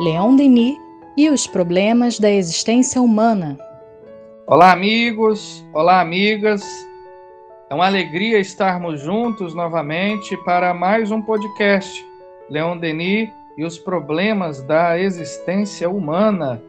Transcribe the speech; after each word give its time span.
Leon 0.00 0.34
Denis 0.34 0.76
e 1.16 1.30
os 1.30 1.46
problemas 1.46 2.18
da 2.18 2.28
existência 2.28 3.00
humana. 3.00 3.56
Olá, 4.44 4.72
amigos! 4.72 5.64
Olá, 5.72 6.00
amigas! 6.00 6.64
É 7.70 7.74
uma 7.74 7.86
alegria 7.86 8.40
estarmos 8.40 9.00
juntos 9.00 9.54
novamente 9.54 10.36
para 10.38 10.74
mais 10.74 11.12
um 11.12 11.22
podcast. 11.22 12.04
Leon 12.50 12.76
Denis 12.76 13.30
e 13.56 13.64
os 13.64 13.78
problemas 13.78 14.60
da 14.62 14.98
existência 14.98 15.88
humana. 15.88 16.60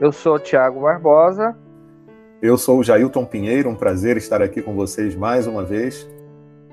Eu 0.00 0.10
sou 0.10 0.36
Tiago 0.36 0.80
Barbosa. 0.80 1.56
Eu 2.42 2.58
sou 2.58 2.80
o 2.80 2.84
Jailton 2.84 3.24
Pinheiro, 3.24 3.70
um 3.70 3.76
prazer 3.76 4.16
estar 4.16 4.42
aqui 4.42 4.60
com 4.60 4.74
vocês 4.74 5.14
mais 5.14 5.46
uma 5.46 5.62
vez. 5.62 6.08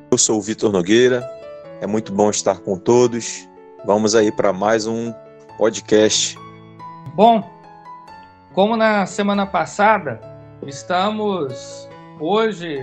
Eu 0.10 0.18
sou 0.18 0.40
o 0.40 0.42
Vitor 0.42 0.72
Nogueira, 0.72 1.24
é 1.80 1.86
muito 1.86 2.12
bom 2.12 2.32
estar 2.32 2.60
com 2.60 2.76
todos. 2.76 3.48
Vamos 3.86 4.16
aí 4.16 4.32
para 4.32 4.52
mais 4.52 4.88
um 4.88 5.14
podcast. 5.58 6.38
Bom, 7.14 7.44
como 8.54 8.76
na 8.76 9.06
semana 9.06 9.46
passada, 9.46 10.20
estamos 10.66 11.90
hoje 12.20 12.80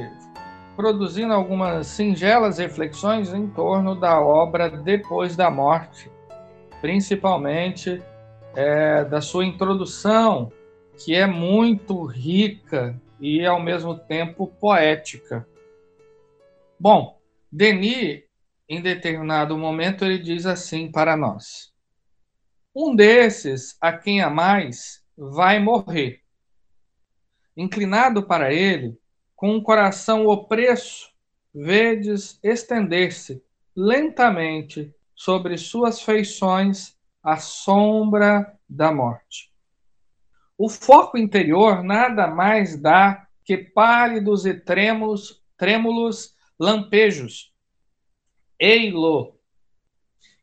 produzindo 0.76 1.32
algumas 1.32 1.86
singelas 1.86 2.58
reflexões 2.58 3.32
em 3.32 3.46
torno 3.46 3.94
da 3.94 4.20
obra 4.20 4.70
Depois 4.70 5.36
da 5.36 5.50
Morte, 5.50 6.10
principalmente 6.80 8.02
é, 8.54 9.04
da 9.04 9.20
sua 9.20 9.44
introdução, 9.44 10.50
que 10.96 11.14
é 11.14 11.26
muito 11.26 12.04
rica 12.04 13.00
e 13.20 13.44
ao 13.44 13.60
mesmo 13.60 13.98
tempo 13.98 14.46
poética. 14.46 15.46
Bom, 16.78 17.18
Denis, 17.50 18.22
em 18.68 18.80
determinado 18.80 19.56
momento, 19.56 20.04
ele 20.04 20.18
diz 20.18 20.46
assim 20.46 20.90
para 20.90 21.16
nós: 21.16 21.71
um 22.74 22.94
desses, 22.96 23.76
a 23.80 23.92
quem 23.92 24.22
amais, 24.22 25.04
vai 25.16 25.58
morrer. 25.58 26.22
Inclinado 27.56 28.22
para 28.22 28.52
ele, 28.52 28.98
com 29.36 29.54
um 29.54 29.62
coração 29.62 30.26
opresso, 30.26 31.10
vedes 31.54 32.38
estender-se 32.42 33.44
lentamente 33.76 34.94
sobre 35.14 35.58
suas 35.58 36.00
feições 36.00 36.96
a 37.22 37.36
sombra 37.36 38.58
da 38.68 38.90
morte. 38.90 39.52
O 40.56 40.68
foco 40.68 41.18
interior 41.18 41.82
nada 41.82 42.26
mais 42.26 42.80
dá 42.80 43.26
que 43.44 43.58
pálidos 43.58 44.46
e 44.46 44.54
trêmulos, 44.54 45.42
trêmulos 45.58 46.34
lampejos. 46.58 47.52
Ei-lo, 48.58 49.38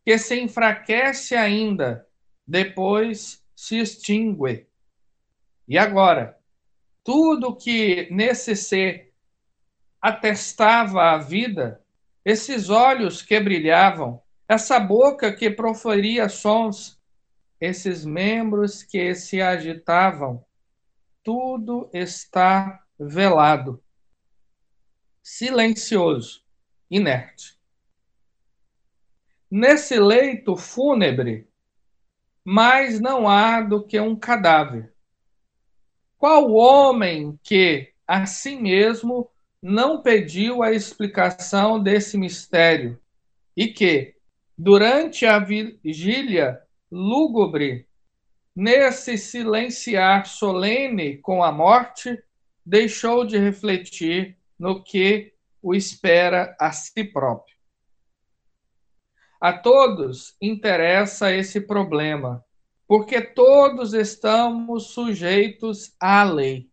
que 0.05 0.17
se 0.17 0.39
enfraquece 0.39 1.35
ainda 1.35 2.08
depois 2.49 3.45
se 3.55 3.77
extingue. 3.77 4.65
E 5.67 5.77
agora, 5.77 6.35
tudo 7.03 7.55
que 7.55 8.07
nesse 8.09 8.55
ser 8.55 9.13
atestava 10.01 11.11
a 11.11 11.17
vida, 11.19 11.83
esses 12.25 12.69
olhos 12.69 13.21
que 13.21 13.39
brilhavam, 13.39 14.19
essa 14.47 14.79
boca 14.79 15.31
que 15.31 15.51
proferia 15.51 16.27
sons, 16.27 16.99
esses 17.61 18.03
membros 18.03 18.81
que 18.81 19.13
se 19.13 19.41
agitavam, 19.41 20.43
tudo 21.23 21.87
está 21.93 22.83
velado, 22.97 23.83
silencioso, 25.21 26.43
inerte. 26.89 27.59
Nesse 29.51 29.99
leito 29.99 30.55
fúnebre, 30.55 31.48
mas 32.51 32.99
não 32.99 33.27
há 33.27 33.61
do 33.61 33.85
que 33.85 33.99
um 33.99 34.15
cadáver. 34.15 34.91
Qual 36.17 36.51
homem 36.51 37.39
que, 37.43 37.93
assim 38.07 38.59
mesmo, 38.59 39.29
não 39.61 40.01
pediu 40.01 40.63
a 40.63 40.71
explicação 40.71 41.79
desse 41.79 42.17
mistério 42.17 42.99
e 43.55 43.67
que, 43.67 44.15
durante 44.57 45.27
a 45.27 45.37
vigília 45.37 46.59
lúgubre, 46.91 47.87
nesse 48.55 49.15
silenciar 49.15 50.25
solene 50.25 51.17
com 51.17 51.43
a 51.43 51.51
morte, 51.51 52.19
deixou 52.65 53.27
de 53.27 53.37
refletir 53.37 54.39
no 54.57 54.83
que 54.83 55.35
o 55.61 55.75
espera 55.75 56.57
a 56.59 56.71
si 56.71 57.03
próprio? 57.03 57.55
A 59.39 59.53
todos 59.53 60.35
interessa 60.41 61.31
esse 61.31 61.61
problema, 61.61 62.43
porque 62.89 63.21
todos 63.21 63.93
estamos 63.93 64.87
sujeitos 64.87 65.95
à 65.99 66.23
lei. 66.23 66.67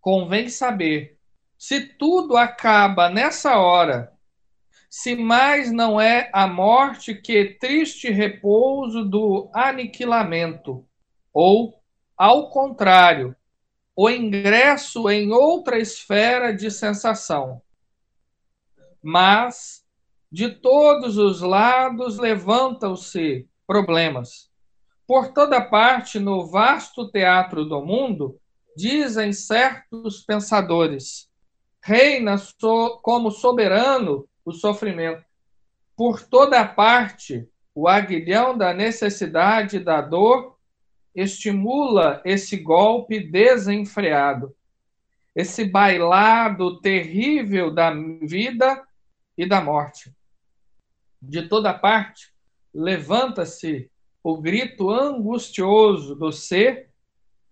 Convém 0.00 0.48
saber 0.48 1.20
se 1.56 1.80
tudo 1.80 2.36
acaba 2.36 3.08
nessa 3.08 3.60
hora, 3.60 4.12
se 4.90 5.14
mais 5.14 5.70
não 5.70 6.00
é 6.00 6.28
a 6.32 6.48
morte 6.48 7.14
que 7.14 7.56
triste 7.60 8.10
repouso 8.10 9.04
do 9.04 9.48
aniquilamento, 9.54 10.84
ou, 11.32 11.80
ao 12.16 12.50
contrário, 12.50 13.36
o 13.94 14.10
ingresso 14.10 15.08
em 15.08 15.30
outra 15.30 15.78
esfera 15.78 16.52
de 16.52 16.72
sensação. 16.72 17.62
Mas 19.00 19.86
de 20.28 20.50
todos 20.50 21.18
os 21.18 21.40
lados 21.40 22.18
levantam-se 22.18 23.48
problemas. 23.64 24.55
Por 25.06 25.28
toda 25.32 25.60
parte, 25.60 26.18
no 26.18 26.46
vasto 26.46 27.08
teatro 27.10 27.64
do 27.64 27.80
mundo, 27.80 28.40
dizem 28.76 29.32
certos 29.32 30.22
pensadores: 30.22 31.30
reina 31.80 32.36
so 32.36 32.98
como 33.02 33.30
soberano 33.30 34.28
o 34.44 34.52
sofrimento. 34.52 35.24
Por 35.96 36.22
toda 36.22 36.66
parte, 36.66 37.48
o 37.74 37.86
aguilhão 37.86 38.56
da 38.56 38.74
necessidade 38.74 39.76
e 39.76 39.80
da 39.80 40.00
dor 40.00 40.56
estimula 41.14 42.20
esse 42.24 42.56
golpe 42.56 43.20
desenfreado, 43.20 44.54
esse 45.34 45.64
bailado 45.64 46.80
terrível 46.80 47.70
da 47.70 47.90
vida 48.22 48.82
e 49.38 49.46
da 49.46 49.60
morte. 49.60 50.14
De 51.22 51.48
toda 51.48 51.72
parte, 51.72 52.34
levanta-se 52.74 53.90
o 54.28 54.36
grito 54.36 54.90
angustioso 54.90 56.16
do 56.16 56.32
ser 56.32 56.90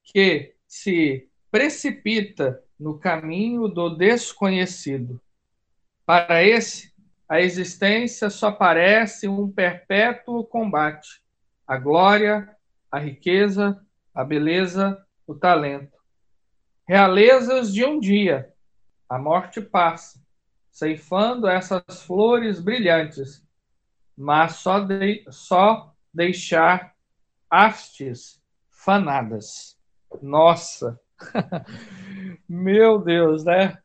que 0.03 0.55
se 0.67 1.29
precipita 1.49 2.61
no 2.77 2.99
caminho 2.99 3.69
do 3.69 3.91
desconhecido. 3.91 5.21
Para 6.05 6.43
esse, 6.43 6.93
a 7.29 7.41
existência 7.41 8.29
só 8.29 8.51
parece 8.51 9.29
um 9.29 9.49
perpétuo 9.49 10.45
combate. 10.45 11.23
A 11.65 11.79
glória, 11.79 12.57
a 12.91 12.99
riqueza, 12.99 13.81
a 14.13 14.25
beleza, 14.25 15.01
o 15.29 15.35
talento. 15.35 15.97
Realezas 16.89 17.73
de 17.73 17.85
um 17.85 18.01
dia. 18.01 18.53
A 19.09 19.17
morte 19.17 19.61
passa, 19.61 20.21
ceifando 20.73 21.47
essas 21.47 22.03
flores 22.03 22.59
brilhantes 22.59 23.45
mas 24.17 24.57
só, 24.57 24.81
de, 24.81 25.25
só 25.29 25.94
deixar 26.15 26.95
hastes 27.51 28.41
fanadas. 28.71 29.77
Nossa! 30.23 30.99
Meu 32.49 32.99
Deus, 32.99 33.45
né? 33.45 33.79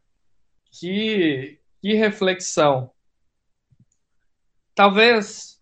Que, 0.72 1.59
que 1.81 1.94
reflexão. 1.94 2.91
Talvez 4.75 5.59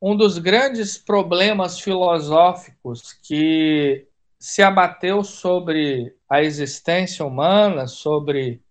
um 0.00 0.16
dos 0.16 0.38
grandes 0.38 0.96
problemas 0.96 1.80
filosóficos 1.80 3.12
que 3.12 4.06
se 4.38 4.62
abateu 4.62 5.24
sobre 5.24 6.16
a 6.28 6.42
existência 6.42 7.24
humana, 7.24 7.86
sobre 7.86 8.62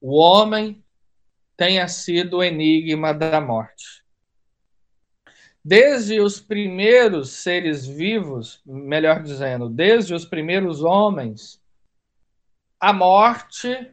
o 0.00 0.14
homem, 0.16 0.84
tenha 1.56 1.88
sido 1.88 2.38
o 2.38 2.44
enigma 2.44 3.12
da 3.12 3.40
morte. 3.40 4.05
Desde 5.68 6.20
os 6.20 6.38
primeiros 6.40 7.30
seres 7.30 7.84
vivos, 7.84 8.62
melhor 8.64 9.20
dizendo, 9.20 9.68
desde 9.68 10.14
os 10.14 10.24
primeiros 10.24 10.80
homens, 10.84 11.60
a 12.78 12.92
morte 12.92 13.92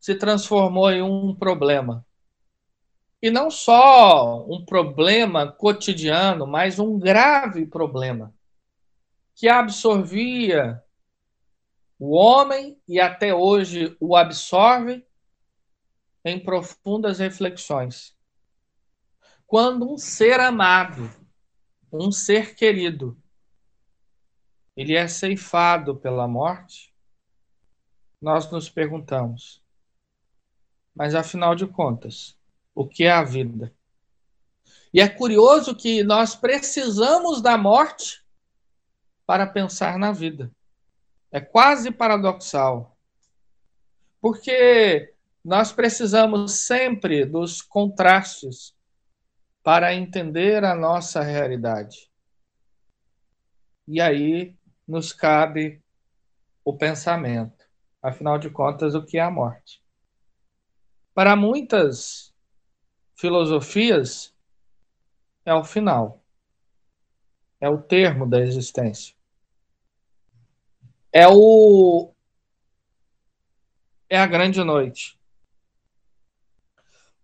se 0.00 0.16
transformou 0.16 0.90
em 0.90 1.00
um 1.00 1.32
problema. 1.32 2.04
E 3.22 3.30
não 3.30 3.52
só 3.52 4.44
um 4.48 4.64
problema 4.64 5.46
cotidiano, 5.46 6.44
mas 6.44 6.80
um 6.80 6.98
grave 6.98 7.64
problema 7.64 8.34
que 9.36 9.48
absorvia 9.48 10.82
o 12.00 12.16
homem 12.16 12.76
e 12.88 12.98
até 12.98 13.32
hoje 13.32 13.96
o 14.00 14.16
absorve 14.16 15.06
em 16.24 16.36
profundas 16.40 17.20
reflexões. 17.20 18.20
Quando 19.52 19.92
um 19.92 19.98
ser 19.98 20.40
amado 20.40 21.10
um 21.92 22.10
ser 22.10 22.54
querido 22.54 23.22
ele 24.74 24.96
é 24.96 25.06
ceifado 25.06 25.94
pela 25.94 26.26
morte, 26.26 26.90
nós 28.18 28.50
nos 28.50 28.70
perguntamos: 28.70 29.62
mas 30.94 31.14
afinal 31.14 31.54
de 31.54 31.66
contas, 31.66 32.34
o 32.74 32.88
que 32.88 33.04
é 33.04 33.12
a 33.12 33.22
vida? 33.22 33.70
E 34.90 35.02
é 35.02 35.06
curioso 35.06 35.76
que 35.76 36.02
nós 36.02 36.34
precisamos 36.34 37.42
da 37.42 37.58
morte 37.58 38.24
para 39.26 39.46
pensar 39.46 39.98
na 39.98 40.12
vida. 40.12 40.50
É 41.30 41.42
quase 41.42 41.90
paradoxal. 41.90 42.96
Porque 44.18 45.12
nós 45.44 45.72
precisamos 45.72 46.52
sempre 46.52 47.26
dos 47.26 47.60
contrastes 47.60 48.74
para 49.62 49.94
entender 49.94 50.64
a 50.64 50.74
nossa 50.74 51.22
realidade. 51.22 52.10
E 53.86 54.00
aí 54.00 54.56
nos 54.86 55.12
cabe 55.12 55.82
o 56.64 56.76
pensamento. 56.76 57.64
Afinal 58.02 58.38
de 58.38 58.50
contas, 58.50 58.94
o 58.94 59.04
que 59.04 59.18
é 59.18 59.22
a 59.22 59.30
morte? 59.30 59.82
Para 61.14 61.36
muitas 61.36 62.34
filosofias, 63.14 64.34
é 65.44 65.54
o 65.54 65.62
final, 65.62 66.22
é 67.60 67.68
o 67.68 67.80
termo 67.80 68.28
da 68.28 68.40
existência. 68.40 69.14
É 71.12 71.28
o 71.28 72.12
é 74.08 74.18
a 74.18 74.26
grande 74.26 74.62
noite. 74.64 75.18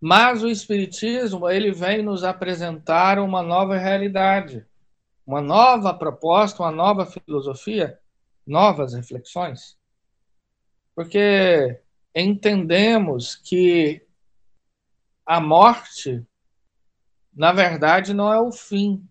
Mas 0.01 0.43
o 0.43 0.49
espiritismo, 0.49 1.49
ele 1.49 1.71
vem 1.71 2.01
nos 2.01 2.23
apresentar 2.23 3.19
uma 3.19 3.43
nova 3.43 3.77
realidade 3.77 4.65
uma 5.29 5.41
nova 5.41 5.93
proposta, 5.93 6.63
uma 6.63 6.71
nova 6.71 7.05
filosofia, 7.05 7.99
novas 8.47 8.95
reflexões. 8.95 9.77
Porque 10.95 11.79
entendemos 12.15 13.35
que 13.35 14.03
a 15.23 15.39
morte, 15.39 16.25
na 17.31 17.53
verdade, 17.53 18.11
não 18.11 18.33
é 18.33 18.39
o 18.39 18.51
fim, 18.51 19.07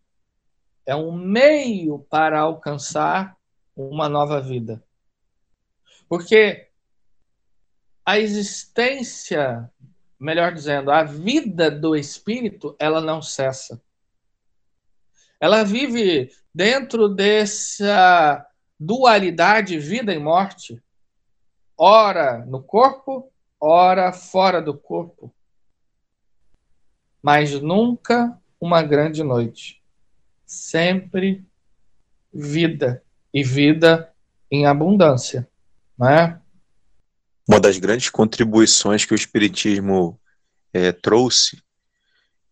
é 0.84 0.96
um 0.96 1.12
meio 1.12 2.00
para 2.10 2.40
alcançar 2.40 3.38
uma 3.76 4.08
nova 4.08 4.40
vida. 4.40 4.82
Porque 6.08 6.68
a 8.04 8.18
existência, 8.18 9.70
melhor 10.18 10.52
dizendo, 10.52 10.90
a 10.90 11.02
vida 11.02 11.70
do 11.70 11.94
espírito, 11.94 12.74
ela 12.78 13.00
não 13.00 13.22
cessa. 13.22 13.80
Ela 15.40 15.62
vive 15.62 16.32
dentro 16.52 17.08
dessa 17.08 18.44
dualidade 18.78 19.78
vida 19.78 20.12
e 20.12 20.18
morte, 20.18 20.82
ora 21.76 22.44
no 22.46 22.62
corpo, 22.62 23.30
ora 23.60 24.12
fora 24.12 24.60
do 24.60 24.76
corpo. 24.76 25.32
Mas 27.22 27.60
nunca 27.60 28.40
uma 28.60 28.82
grande 28.82 29.22
noite. 29.22 29.82
Sempre 30.44 31.44
vida 32.32 33.02
e 33.32 33.42
vida 33.42 34.12
em 34.50 34.66
abundância, 34.66 35.48
não 35.96 36.08
é? 36.08 36.40
Uma 37.48 37.58
das 37.58 37.78
grandes 37.78 38.10
contribuições 38.10 39.06
que 39.06 39.14
o 39.14 39.16
espiritismo 39.16 40.20
é, 40.70 40.92
trouxe 40.92 41.62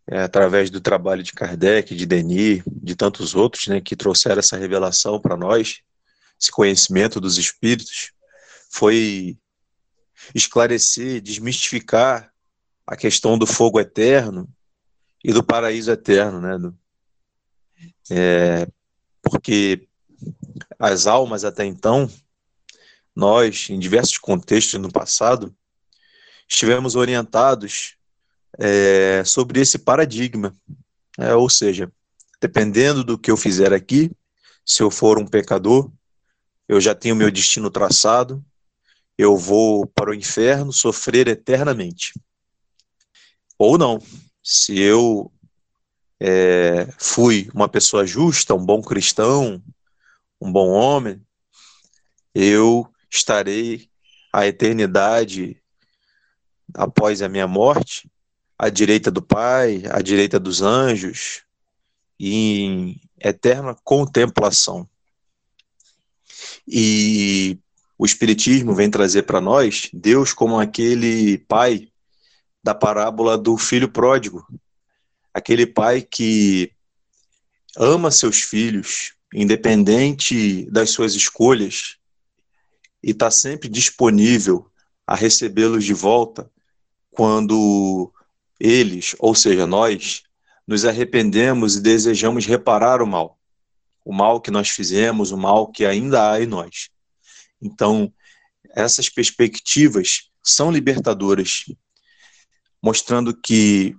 é, 0.07 0.21
através 0.21 0.71
do 0.71 0.81
trabalho 0.81 1.23
de 1.23 1.33
Kardec, 1.33 1.95
de 1.95 2.07
Denis, 2.07 2.63
de 2.67 2.97
tantos 2.97 3.35
outros, 3.35 3.67
né, 3.67 3.81
que 3.81 3.95
trouxeram 3.95 4.39
essa 4.39 4.57
revelação 4.57 5.21
para 5.21 5.37
nós, 5.37 5.81
esse 6.41 6.51
conhecimento 6.51 7.21
dos 7.21 7.37
espíritos, 7.37 8.13
foi 8.71 9.37
esclarecer, 10.35 11.21
desmistificar 11.21 12.33
a 12.87 12.97
questão 12.97 13.37
do 13.37 13.47
fogo 13.47 13.79
eterno 13.79 14.49
e 15.23 15.33
do 15.33 15.43
paraíso 15.43 15.91
eterno, 15.91 16.41
né? 16.41 16.57
Do, 16.57 16.79
é, 18.11 18.67
porque 19.23 19.89
as 20.79 21.07
almas 21.07 21.45
até 21.45 21.65
então, 21.65 22.09
nós, 23.17 23.71
em 23.71 23.79
diversos 23.79 24.19
contextos 24.19 24.79
no 24.79 24.93
passado, 24.93 25.57
estivemos 26.47 26.95
orientados 26.95 27.97
é, 28.59 29.25
sobre 29.25 29.61
esse 29.61 29.79
paradigma. 29.79 30.55
É, 31.19 31.35
ou 31.35 31.49
seja, 31.49 31.91
dependendo 32.41 33.03
do 33.03 33.19
que 33.19 33.31
eu 33.31 33.37
fizer 33.37 33.73
aqui, 33.73 34.13
se 34.65 34.83
eu 34.83 34.91
for 34.91 35.19
um 35.19 35.27
pecador, 35.27 35.91
eu 36.69 36.79
já 36.79 36.95
tenho 36.95 37.17
meu 37.17 37.31
destino 37.31 37.71
traçado, 37.71 38.45
eu 39.17 39.35
vou 39.35 39.87
para 39.87 40.11
o 40.11 40.15
inferno 40.15 40.73
sofrer 40.73 41.27
eternamente. 41.27 42.13
Ou 43.59 43.79
não, 43.79 43.99
se 44.43 44.79
eu 44.79 45.33
é, 46.21 46.87
fui 46.99 47.49
uma 47.55 47.69
pessoa 47.69 48.07
justa, 48.07 48.55
um 48.55 48.65
bom 48.65 48.83
cristão, 48.83 49.63
um 50.39 50.53
bom 50.53 50.69
homem, 50.69 51.23
eu 52.35 52.87
estarei 53.11 53.89
a 54.33 54.47
eternidade 54.47 55.61
após 56.75 57.23
a 57.23 57.29
minha 57.29 57.47
morte 57.47 58.11
à 58.59 58.69
direita 58.69 59.11
do 59.11 59.23
Pai, 59.23 59.83
à 59.91 60.01
direita 60.01 60.41
dos 60.41 60.63
anjos, 60.63 61.43
em 62.19 63.01
eterna 63.21 63.77
contemplação. 63.85 64.89
E 66.67 67.59
o 67.99 68.05
Espiritismo 68.05 68.75
vem 68.75 68.91
trazer 68.91 69.23
para 69.23 69.41
nós 69.41 69.89
Deus 69.93 70.33
como 70.33 70.59
aquele 70.59 71.39
pai 71.39 71.89
da 72.63 72.75
parábola 72.75 73.39
do 73.39 73.57
filho 73.57 73.89
pródigo, 73.89 74.47
aquele 75.33 75.67
pai 75.67 76.03
que 76.03 76.73
ama 77.77 78.11
seus 78.11 78.43
filhos, 78.43 79.15
independente 79.33 80.69
das 80.71 80.91
suas 80.91 81.15
escolhas, 81.15 81.97
e 83.07 83.13
está 83.13 83.31
sempre 83.31 83.69
disponível 83.69 84.69
a 85.07 85.15
recebê-los 85.15 85.85
de 85.85 85.95
volta 85.95 86.51
quando 87.09 88.13
eles, 88.59 89.15
ou 89.21 89.33
seja, 89.33 89.65
nós, 89.65 90.25
nos 90.67 90.85
arrependemos 90.85 91.77
e 91.77 91.81
desejamos 91.81 92.47
reparar 92.47 93.01
o 93.01 93.07
mal. 93.07 93.39
O 94.05 94.13
mal 94.13 94.41
que 94.41 94.51
nós 94.51 94.71
fizemos, 94.71 95.31
o 95.31 95.37
mal 95.37 95.71
que 95.71 95.87
ainda 95.87 96.33
há 96.33 96.43
em 96.43 96.47
nós. 96.47 96.89
Então, 97.63 98.13
essas 98.71 99.09
perspectivas 99.09 100.29
são 100.43 100.73
libertadoras, 100.73 101.65
mostrando 102.83 103.33
que 103.33 103.95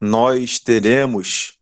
nós 0.00 0.58
teremos 0.58 1.56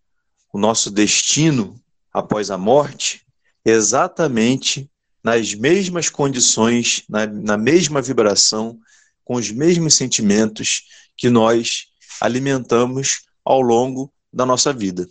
o 0.50 0.58
nosso 0.58 0.90
destino 0.90 1.78
após 2.10 2.50
a 2.50 2.56
morte 2.56 3.22
exatamente 3.66 4.90
nas 5.26 5.54
mesmas 5.54 6.08
condições, 6.08 7.02
na, 7.08 7.26
na 7.26 7.56
mesma 7.56 8.00
vibração, 8.00 8.78
com 9.24 9.34
os 9.34 9.50
mesmos 9.50 9.96
sentimentos 9.96 10.84
que 11.16 11.28
nós 11.28 11.88
alimentamos 12.20 13.22
ao 13.44 13.60
longo 13.60 14.12
da 14.32 14.46
nossa 14.46 14.72
vida. 14.72 15.04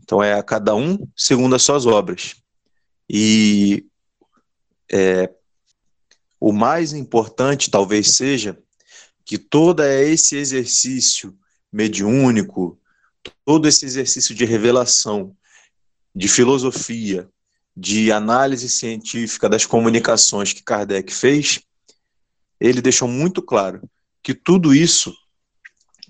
Então 0.00 0.20
é 0.20 0.32
a 0.32 0.42
cada 0.42 0.74
um 0.74 1.06
segundo 1.16 1.54
as 1.54 1.62
suas 1.62 1.86
obras. 1.86 2.34
E 3.08 3.86
é, 4.90 5.30
o 6.40 6.52
mais 6.52 6.92
importante 6.92 7.70
talvez 7.70 8.16
seja 8.16 8.58
que 9.24 9.38
todo 9.38 9.84
esse 9.84 10.34
exercício 10.34 11.32
mediúnico, 11.72 12.76
todo 13.44 13.68
esse 13.68 13.86
exercício 13.86 14.34
de 14.34 14.44
revelação, 14.44 15.32
de 16.12 16.26
filosofia, 16.26 17.30
de 17.76 18.12
análise 18.12 18.68
científica 18.68 19.48
das 19.48 19.64
comunicações 19.64 20.52
que 20.52 20.62
Kardec 20.62 21.12
fez, 21.12 21.60
ele 22.60 22.82
deixou 22.82 23.08
muito 23.08 23.42
claro 23.42 23.88
que 24.22 24.34
tudo 24.34 24.74
isso 24.74 25.14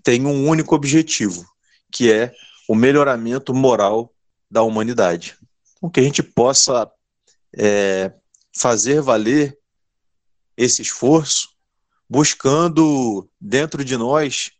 tem 0.02 0.26
um 0.26 0.46
único 0.48 0.74
objetivo, 0.74 1.46
que 1.90 2.12
é 2.12 2.34
o 2.68 2.74
melhoramento 2.74 3.54
moral 3.54 4.12
da 4.50 4.62
humanidade. 4.62 5.36
Então, 5.76 5.88
que 5.88 6.00
a 6.00 6.02
gente 6.02 6.22
possa 6.22 6.90
é, 7.56 8.12
fazer 8.54 9.00
valer 9.00 9.56
esse 10.56 10.82
esforço, 10.82 11.48
buscando 12.08 13.28
dentro 13.40 13.84
de 13.84 13.96
nós 13.96 14.50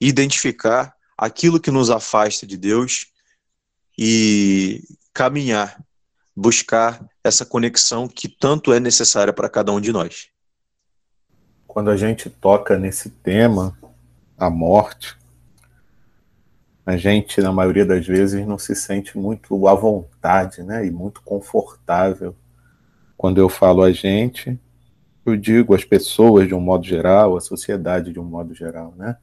identificar 0.00 0.94
aquilo 1.16 1.60
que 1.60 1.70
nos 1.70 1.90
afasta 1.90 2.46
de 2.46 2.56
Deus 2.56 3.06
e 3.96 4.84
caminhar, 5.12 5.82
buscar 6.40 7.04
essa 7.24 7.44
conexão 7.44 8.06
que 8.06 8.28
tanto 8.28 8.72
é 8.72 8.78
necessária 8.78 9.32
para 9.32 9.48
cada 9.48 9.72
um 9.72 9.80
de 9.80 9.90
nós. 9.90 10.28
Quando 11.66 11.90
a 11.90 11.96
gente 11.96 12.30
toca 12.30 12.78
nesse 12.78 13.10
tema, 13.10 13.76
a 14.36 14.48
morte, 14.48 15.18
a 16.86 16.96
gente, 16.96 17.40
na 17.40 17.50
maioria 17.50 17.84
das 17.84 18.06
vezes, 18.06 18.46
não 18.46 18.56
se 18.56 18.76
sente 18.76 19.18
muito 19.18 19.66
à 19.66 19.74
vontade, 19.74 20.62
né? 20.62 20.86
E 20.86 20.92
muito 20.92 21.22
confortável. 21.22 22.36
Quando 23.16 23.38
eu 23.38 23.48
falo 23.48 23.82
a 23.82 23.90
gente, 23.90 24.56
eu 25.26 25.36
digo 25.36 25.74
as 25.74 25.84
pessoas 25.84 26.46
de 26.46 26.54
um 26.54 26.60
modo 26.60 26.86
geral, 26.86 27.36
a 27.36 27.40
sociedade 27.40 28.12
de 28.12 28.20
um 28.20 28.24
modo 28.24 28.54
geral, 28.54 28.94
né? 28.96 29.16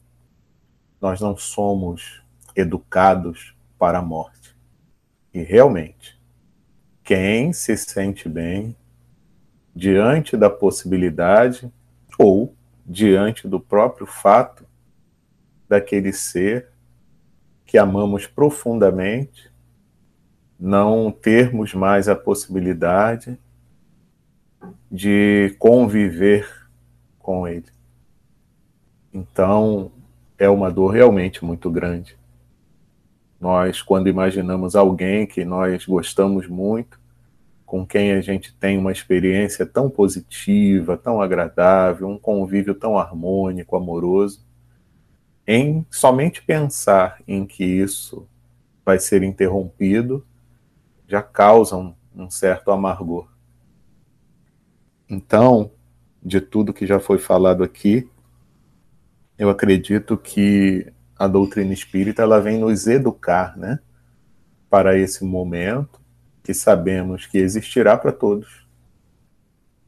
Nós 0.99 1.21
não 1.21 1.37
somos 1.37 2.21
educados 2.53 3.55
para 3.79 3.99
a 3.99 4.01
morte. 4.01 4.53
E 5.33 5.41
realmente, 5.41 6.14
quem 7.05 7.53
se 7.53 7.77
sente 7.77 8.27
bem 8.27 8.75
diante 9.75 10.35
da 10.35 10.49
possibilidade 10.49 11.71
ou 12.17 12.55
diante 12.83 13.47
do 13.47 13.59
próprio 13.59 14.07
fato 14.07 14.65
daquele 15.69 16.11
ser 16.11 16.69
que 17.63 17.77
amamos 17.77 18.25
profundamente, 18.25 19.51
não 20.59 21.11
termos 21.11 21.75
mais 21.75 22.09
a 22.09 22.15
possibilidade 22.15 23.37
de 24.91 25.55
conviver 25.59 26.47
com 27.19 27.47
ele. 27.47 27.67
Então, 29.13 29.91
é 30.39 30.49
uma 30.49 30.71
dor 30.71 30.87
realmente 30.87 31.45
muito 31.45 31.69
grande. 31.69 32.17
Nós, 33.45 33.79
quando 33.79 34.09
imaginamos 34.09 34.75
alguém 34.75 35.27
que 35.27 35.45
nós 35.45 35.85
gostamos 35.85 36.47
muito, 36.47 36.99
com 37.63 37.85
quem 37.85 38.11
a 38.11 38.19
gente 38.19 38.51
tem 38.55 38.75
uma 38.75 38.91
experiência 38.91 39.67
tão 39.67 39.87
positiva, 39.87 40.97
tão 40.97 41.21
agradável, 41.21 42.09
um 42.09 42.17
convívio 42.17 42.73
tão 42.73 42.97
harmônico, 42.97 43.75
amoroso, 43.75 44.43
em 45.45 45.85
somente 45.91 46.41
pensar 46.41 47.21
em 47.27 47.45
que 47.45 47.63
isso 47.63 48.27
vai 48.83 48.97
ser 48.97 49.21
interrompido 49.21 50.25
já 51.07 51.21
causa 51.21 51.77
um, 51.77 51.93
um 52.15 52.31
certo 52.31 52.71
amargor. 52.71 53.27
Então, 55.07 55.69
de 56.19 56.41
tudo 56.41 56.73
que 56.73 56.87
já 56.87 56.99
foi 56.99 57.19
falado 57.19 57.63
aqui, 57.63 58.09
eu 59.37 59.51
acredito 59.51 60.17
que 60.17 60.91
a 61.17 61.27
doutrina 61.27 61.73
espírita 61.73 62.21
ela 62.21 62.41
vem 62.41 62.59
nos 62.59 62.87
educar, 62.87 63.57
né, 63.57 63.79
para 64.69 64.97
esse 64.97 65.23
momento 65.23 65.99
que 66.43 66.53
sabemos 66.53 67.25
que 67.25 67.37
existirá 67.37 67.97
para 67.97 68.11
todos, 68.11 68.67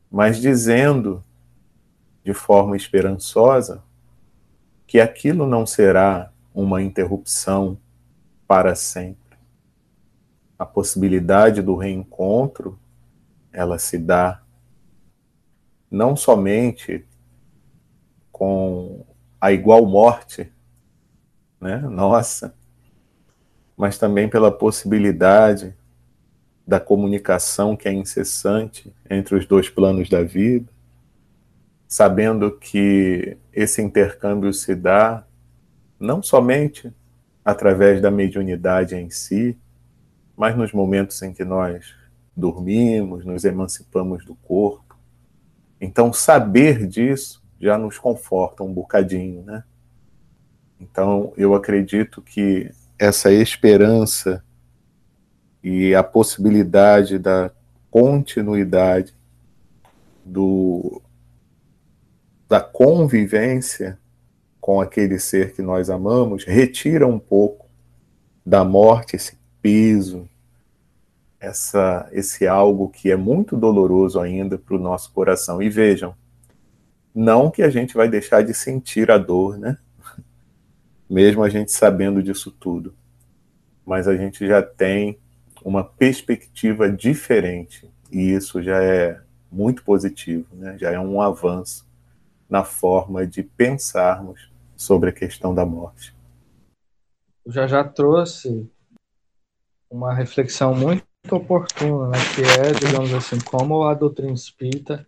mas 0.09 0.39
dizendo 0.39 1.23
de 2.23 2.33
forma 2.33 2.75
esperançosa 2.75 3.83
que 4.85 4.99
aquilo 4.99 5.45
não 5.45 5.65
será 5.65 6.31
uma 6.53 6.81
interrupção 6.81 7.77
para 8.47 8.73
sempre. 8.73 9.37
A 10.57 10.65
possibilidade 10.65 11.61
do 11.61 11.75
reencontro, 11.75 12.79
ela 13.51 13.77
se 13.77 13.97
dá 13.97 14.41
não 15.91 16.15
somente 16.15 17.05
com 18.31 19.05
a 19.39 19.51
igual 19.51 19.85
morte, 19.85 20.51
né, 21.59 21.77
nossa, 21.77 22.53
mas 23.75 23.97
também 23.97 24.29
pela 24.29 24.51
possibilidade 24.51 25.75
da 26.65 26.79
comunicação 26.79 27.77
que 27.77 27.87
é 27.87 27.93
incessante 27.93 28.93
entre 29.09 29.35
os 29.35 29.45
dois 29.45 29.69
planos 29.69 30.09
da 30.09 30.21
vida, 30.23 30.67
sabendo 31.87 32.51
que 32.51 33.37
esse 33.53 33.81
intercâmbio 33.81 34.51
se 34.53 34.75
dá 34.75 35.25
não 35.99 36.21
somente 36.21 36.93
através 37.45 38.01
da 38.01 38.11
mediunidade 38.11 38.95
em 38.95 39.09
si, 39.09 39.57
mas 40.35 40.55
nos 40.55 40.73
momentos 40.73 41.21
em 41.21 41.33
que 41.33 41.45
nós 41.45 41.95
dormimos, 42.35 43.25
nos 43.25 43.45
emancipamos 43.45 44.25
do 44.25 44.35
corpo. 44.35 44.95
Então, 45.79 46.11
saber 46.11 46.85
disso 46.85 47.43
já 47.59 47.77
nos 47.77 47.97
conforta 47.97 48.63
um 48.63 48.71
bocadinho, 48.71 49.43
né? 49.43 49.63
Então, 50.79 51.33
eu 51.37 51.55
acredito 51.55 52.21
que 52.21 52.71
essa 52.97 53.31
esperança 53.31 54.43
e 55.63 55.93
a 55.93 56.03
possibilidade 56.03 57.17
da 57.17 57.51
continuidade 57.89 59.13
do 60.23 61.01
da 62.47 62.61
convivência 62.61 63.99
com 64.67 64.81
aquele 64.81 65.17
ser 65.17 65.53
que 65.53 65.61
nós 65.61 65.89
amamos, 65.89 66.43
retira 66.43 67.07
um 67.07 67.19
pouco 67.19 67.67
da 68.45 68.65
morte 68.65 69.15
esse 69.15 69.37
peso, 69.61 70.27
essa, 71.39 72.09
esse 72.11 72.45
algo 72.45 72.89
que 72.89 73.09
é 73.09 73.15
muito 73.15 73.55
doloroso 73.55 74.19
ainda 74.19 74.57
para 74.57 74.75
o 74.75 74.79
nosso 74.79 75.11
coração. 75.13 75.61
E 75.61 75.69
vejam, 75.69 76.13
não 77.15 77.49
que 77.49 77.61
a 77.63 77.69
gente 77.69 77.93
vai 77.93 78.09
deixar 78.09 78.41
de 78.41 78.53
sentir 78.53 79.09
a 79.09 79.17
dor, 79.17 79.57
né? 79.57 79.77
Mesmo 81.09 81.43
a 81.43 81.49
gente 81.49 81.71
sabendo 81.71 82.21
disso 82.21 82.51
tudo. 82.51 82.93
Mas 83.85 84.07
a 84.07 84.15
gente 84.15 84.45
já 84.45 84.61
tem 84.61 85.17
uma 85.63 85.83
perspectiva 85.83 86.89
diferente. 86.89 87.89
E 88.11 88.31
isso 88.31 88.61
já 88.61 88.81
é 88.81 89.21
muito 89.51 89.83
positivo, 89.83 90.47
né? 90.55 90.77
já 90.77 90.91
é 90.91 90.99
um 90.99 91.21
avanço 91.21 91.87
na 92.49 92.63
forma 92.63 93.25
de 93.25 93.43
pensarmos 93.43 94.51
sobre 94.75 95.09
a 95.09 95.13
questão 95.13 95.53
da 95.53 95.65
morte. 95.65 96.15
Já 97.45 97.67
já 97.67 97.83
trouxe 97.83 98.69
uma 99.89 100.13
reflexão 100.13 100.75
muito 100.75 101.05
oportuna, 101.31 102.09
né, 102.09 102.17
que 102.35 102.41
é, 102.41 102.71
digamos 102.73 103.13
assim, 103.13 103.39
como 103.39 103.83
a 103.83 103.93
doutrina 103.93 104.33
espírita, 104.33 105.07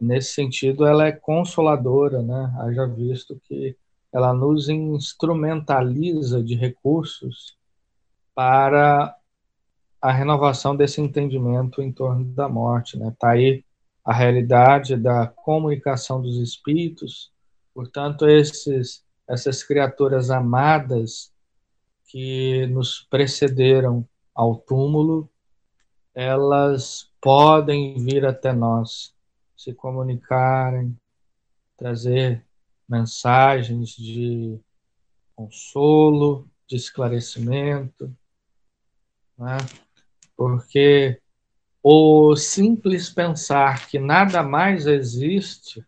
nesse 0.00 0.32
sentido, 0.34 0.84
ela 0.84 1.06
é 1.06 1.12
consoladora, 1.12 2.20
né? 2.22 2.54
Haja 2.58 2.86
visto 2.86 3.40
que 3.44 3.74
ela 4.12 4.32
nos 4.32 4.68
instrumentaliza 4.68 6.42
de 6.42 6.54
recursos 6.54 7.56
para 8.34 9.16
a 10.00 10.12
renovação 10.12 10.76
desse 10.76 11.00
entendimento 11.00 11.80
em 11.80 11.92
torno 11.92 12.24
da 12.24 12.48
morte, 12.48 12.98
né? 12.98 13.14
Tá 13.18 13.30
aí 13.30 13.64
a 14.04 14.12
realidade 14.12 14.96
da 14.96 15.28
comunicação 15.28 16.20
dos 16.20 16.36
espíritos. 16.38 17.32
Portanto, 17.72 18.28
esses, 18.28 19.04
essas 19.28 19.62
criaturas 19.62 20.30
amadas 20.30 21.32
que 22.08 22.66
nos 22.66 23.06
precederam 23.08 24.06
ao 24.34 24.56
túmulo, 24.56 25.30
elas 26.14 27.08
podem 27.20 27.94
vir 28.04 28.26
até 28.26 28.52
nós, 28.52 29.14
se 29.56 29.72
comunicarem, 29.72 30.98
trazer 31.76 32.44
mensagens 32.92 33.96
de 33.96 34.60
consolo, 35.34 36.46
de 36.66 36.76
esclarecimento, 36.76 38.14
né? 39.38 39.56
porque 40.36 41.18
o 41.82 42.36
simples 42.36 43.08
pensar 43.08 43.88
que 43.88 43.98
nada 43.98 44.42
mais 44.42 44.86
existe 44.86 45.82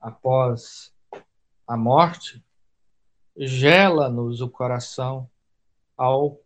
após 0.00 0.94
a 1.66 1.76
morte 1.76 2.40
gela-nos 3.36 4.40
o 4.40 4.48
coração 4.48 5.28
ao 5.96 6.40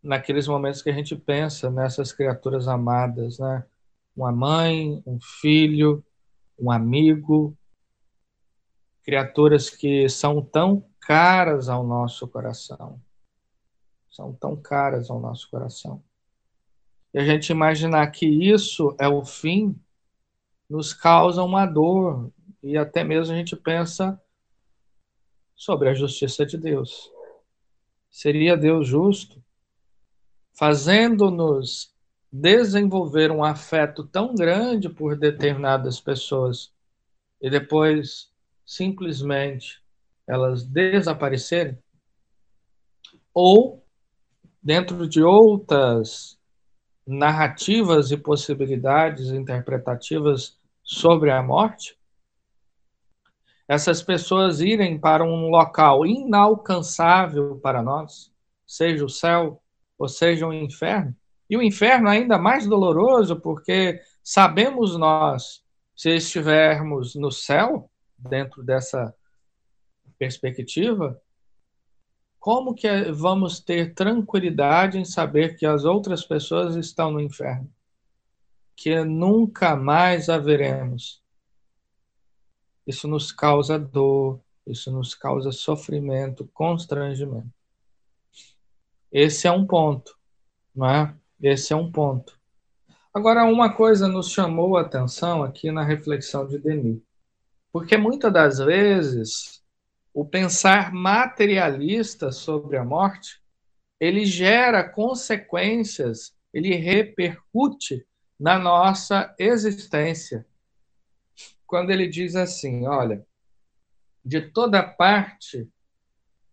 naqueles 0.00 0.46
momentos 0.46 0.82
que 0.82 0.90
a 0.90 0.92
gente 0.92 1.16
pensa 1.16 1.68
nessas 1.68 2.12
criaturas 2.12 2.68
amadas, 2.68 3.40
né? 3.40 3.64
Uma 4.16 4.30
mãe, 4.30 5.02
um 5.04 5.18
filho, 5.20 6.04
um 6.56 6.70
amigo, 6.70 7.56
criaturas 9.06 9.70
que 9.70 10.08
são 10.08 10.42
tão 10.42 10.84
caras 10.98 11.68
ao 11.68 11.86
nosso 11.86 12.26
coração. 12.26 13.00
São 14.10 14.32
tão 14.32 14.56
caras 14.56 15.08
ao 15.08 15.20
nosso 15.20 15.48
coração. 15.48 16.02
E 17.14 17.18
a 17.20 17.24
gente 17.24 17.50
imaginar 17.50 18.10
que 18.10 18.26
isso 18.26 18.96
é 18.98 19.06
o 19.06 19.24
fim 19.24 19.80
nos 20.68 20.92
causa 20.92 21.44
uma 21.44 21.64
dor 21.64 22.32
e 22.60 22.76
até 22.76 23.04
mesmo 23.04 23.32
a 23.32 23.36
gente 23.38 23.54
pensa 23.54 24.20
sobre 25.54 25.88
a 25.88 25.94
justiça 25.94 26.44
de 26.44 26.58
Deus. 26.58 27.08
Seria 28.10 28.56
Deus 28.56 28.88
justo 28.88 29.40
fazendo-nos 30.52 31.94
desenvolver 32.32 33.30
um 33.30 33.44
afeto 33.44 34.04
tão 34.04 34.34
grande 34.34 34.88
por 34.88 35.16
determinadas 35.16 36.00
pessoas 36.00 36.74
e 37.40 37.48
depois 37.48 38.34
simplesmente 38.66 39.80
elas 40.26 40.64
desaparecerem? 40.64 41.78
Ou 43.32 43.86
dentro 44.62 45.08
de 45.08 45.22
outras 45.22 46.36
narrativas 47.06 48.10
e 48.10 48.16
possibilidades 48.16 49.30
interpretativas 49.30 50.58
sobre 50.82 51.30
a 51.30 51.40
morte, 51.40 51.96
essas 53.68 54.02
pessoas 54.02 54.60
irem 54.60 54.98
para 54.98 55.24
um 55.24 55.48
local 55.48 56.04
inalcançável 56.04 57.58
para 57.58 57.82
nós, 57.82 58.32
seja 58.66 59.04
o 59.04 59.08
céu 59.08 59.62
ou 59.98 60.08
seja 60.08 60.46
o 60.46 60.52
inferno. 60.52 61.14
E 61.48 61.56
o 61.56 61.62
inferno 61.62 62.08
é 62.08 62.18
ainda 62.18 62.38
mais 62.38 62.66
doloroso 62.66 63.40
porque 63.40 64.00
sabemos 64.22 64.96
nós, 64.96 65.64
se 65.94 66.10
estivermos 66.10 67.14
no 67.14 67.30
céu, 67.30 67.88
dentro 68.18 68.62
dessa 68.62 69.14
perspectiva, 70.18 71.20
como 72.38 72.74
que 72.74 73.10
vamos 73.10 73.58
ter 73.58 73.92
tranquilidade 73.92 74.98
em 74.98 75.04
saber 75.04 75.56
que 75.56 75.66
as 75.66 75.84
outras 75.84 76.24
pessoas 76.24 76.76
estão 76.76 77.10
no 77.10 77.20
inferno? 77.20 77.68
Que 78.76 79.02
nunca 79.02 79.74
mais 79.74 80.28
haveremos. 80.28 81.22
Isso 82.86 83.08
nos 83.08 83.32
causa 83.32 83.78
dor, 83.78 84.40
isso 84.66 84.92
nos 84.92 85.14
causa 85.14 85.50
sofrimento, 85.50 86.48
constrangimento. 86.54 87.50
Esse 89.10 89.48
é 89.48 89.50
um 89.50 89.66
ponto, 89.66 90.16
não 90.74 90.88
é? 90.88 91.14
Esse 91.40 91.72
é 91.72 91.76
um 91.76 91.90
ponto. 91.90 92.38
Agora, 93.12 93.44
uma 93.44 93.72
coisa 93.72 94.06
nos 94.06 94.30
chamou 94.30 94.76
a 94.76 94.82
atenção 94.82 95.42
aqui 95.42 95.72
na 95.72 95.82
reflexão 95.82 96.46
de 96.46 96.58
Denis, 96.58 97.00
porque 97.72 97.96
muitas 97.96 98.32
das 98.32 98.58
vezes 98.58 99.62
o 100.12 100.24
pensar 100.24 100.92
materialista 100.92 102.32
sobre 102.32 102.76
a 102.78 102.84
morte, 102.84 103.40
ele 104.00 104.24
gera 104.24 104.82
consequências, 104.88 106.34
ele 106.52 106.74
repercute 106.74 108.06
na 108.38 108.58
nossa 108.58 109.34
existência. 109.38 110.46
Quando 111.66 111.90
ele 111.90 112.06
diz 112.06 112.34
assim, 112.34 112.86
olha, 112.86 113.26
de 114.24 114.40
toda 114.40 114.82
parte 114.82 115.68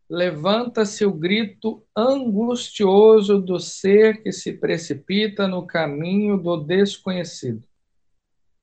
levanta-se 0.10 1.05
o 1.05 1.13
grito 1.13 1.86
angustioso 1.96 3.41
do 3.41 3.60
ser 3.60 4.22
que 4.22 4.32
se 4.32 4.53
precipita 4.53 5.48
no 5.48 5.65
caminho 5.65 6.38
do 6.38 6.58
desconhecido. 6.58 7.63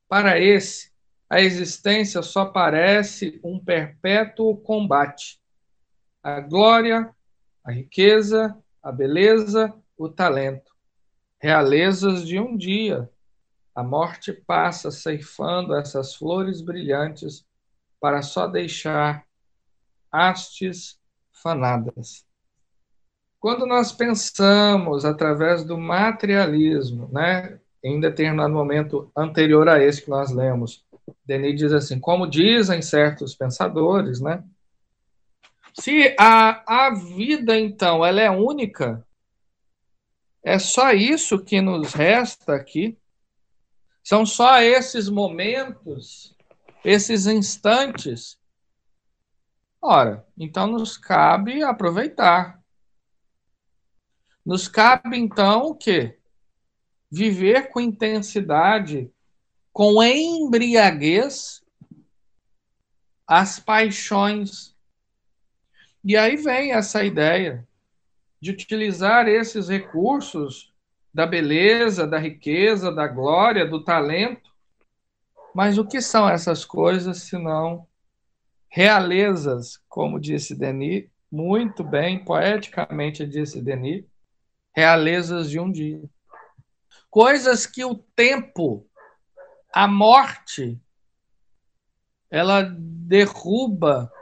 Para 0.08 0.38
esse, 0.38 0.89
a 1.30 1.40
existência 1.40 2.22
só 2.22 2.44
parece 2.44 3.40
um 3.44 3.56
perpétuo 3.56 4.56
combate. 4.56 5.40
A 6.20 6.40
glória, 6.40 7.14
a 7.64 7.70
riqueza, 7.70 8.58
a 8.82 8.90
beleza, 8.90 9.72
o 9.96 10.08
talento. 10.08 10.72
Realezas 11.38 12.26
de 12.26 12.40
um 12.40 12.56
dia. 12.56 13.08
A 13.72 13.84
morte 13.84 14.32
passa 14.32 14.90
ceifando 14.90 15.76
essas 15.76 16.16
flores 16.16 16.60
brilhantes 16.60 17.46
para 18.00 18.22
só 18.22 18.48
deixar 18.48 19.24
hastes 20.10 20.98
fanadas. 21.30 22.26
Quando 23.38 23.64
nós 23.66 23.92
pensamos 23.92 25.04
através 25.04 25.64
do 25.64 25.78
materialismo, 25.78 27.08
né, 27.12 27.60
em 27.82 28.00
determinado 28.00 28.52
momento 28.52 29.10
anterior 29.16 29.68
a 29.68 29.82
esse 29.82 30.02
que 30.02 30.10
nós 30.10 30.32
lemos, 30.32 30.84
Denis 31.24 31.56
diz 31.56 31.72
assim, 31.72 31.98
como 31.98 32.26
dizem 32.26 32.82
certos 32.82 33.34
pensadores, 33.34 34.20
né? 34.20 34.42
Se 35.78 36.14
a, 36.18 36.86
a 36.86 36.94
vida, 36.94 37.58
então, 37.58 38.04
ela 38.04 38.20
é 38.20 38.30
única, 38.30 39.06
é 40.42 40.58
só 40.58 40.92
isso 40.92 41.44
que 41.44 41.60
nos 41.60 41.92
resta 41.92 42.54
aqui. 42.54 42.98
São 44.02 44.24
só 44.24 44.60
esses 44.60 45.08
momentos, 45.08 46.34
esses 46.84 47.26
instantes. 47.26 48.38
Ora, 49.80 50.26
então 50.36 50.66
nos 50.66 50.96
cabe 50.96 51.62
aproveitar. 51.62 52.60
Nos 54.44 54.66
cabe, 54.66 55.18
então, 55.18 55.66
o 55.66 55.74
quê? 55.74 56.18
Viver 57.10 57.70
com 57.70 57.80
intensidade 57.80 59.12
com 59.72 60.02
embriaguez 60.02 61.62
as 63.26 63.60
paixões. 63.60 64.74
E 66.02 66.16
aí 66.16 66.36
vem 66.36 66.72
essa 66.72 67.04
ideia 67.04 67.66
de 68.40 68.50
utilizar 68.50 69.28
esses 69.28 69.68
recursos 69.68 70.72
da 71.12 71.26
beleza, 71.26 72.06
da 72.06 72.18
riqueza, 72.18 72.90
da 72.90 73.06
glória, 73.06 73.66
do 73.66 73.84
talento. 73.84 74.50
Mas 75.54 75.78
o 75.78 75.86
que 75.86 76.00
são 76.00 76.28
essas 76.28 76.64
coisas 76.64 77.22
senão 77.22 77.86
realezas, 78.68 79.80
como 79.88 80.20
disse 80.20 80.54
Denis, 80.54 81.08
muito 81.30 81.84
bem, 81.84 82.24
poeticamente 82.24 83.26
disse 83.26 83.60
Denis, 83.60 84.04
realezas 84.74 85.50
de 85.50 85.60
um 85.60 85.70
dia. 85.70 86.02
Coisas 87.10 87.66
que 87.66 87.84
o 87.84 87.96
tempo 87.96 88.86
a 89.72 89.86
morte 89.86 90.80
ela 92.30 92.62
derruba 92.62 94.12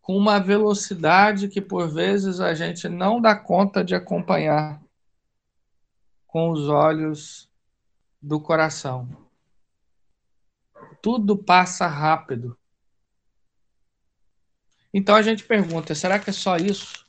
com 0.00 0.16
uma 0.16 0.40
velocidade 0.40 1.48
que 1.48 1.60
por 1.60 1.88
vezes 1.88 2.40
a 2.40 2.54
gente 2.54 2.88
não 2.88 3.20
dá 3.20 3.36
conta 3.36 3.84
de 3.84 3.94
acompanhar 3.94 4.82
com 6.26 6.50
os 6.50 6.68
olhos 6.68 7.48
do 8.20 8.40
coração. 8.40 9.08
Tudo 11.02 11.36
passa 11.36 11.86
rápido. 11.86 12.56
Então 14.94 15.14
a 15.14 15.22
gente 15.22 15.44
pergunta, 15.44 15.94
será 15.94 16.18
que 16.18 16.30
é 16.30 16.32
só 16.32 16.56
isso? 16.56 17.06